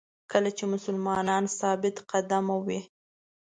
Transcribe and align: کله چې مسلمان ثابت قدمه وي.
کله 0.31 0.49
چې 0.57 0.63
مسلمان 0.73 1.43
ثابت 1.59 1.95
قدمه 2.11 2.55
وي. 2.65 2.79